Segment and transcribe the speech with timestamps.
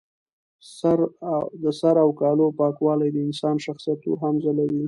[1.61, 4.79] د سر او کالو پاکوالی د انسان شخصیت نور هم ځلوي.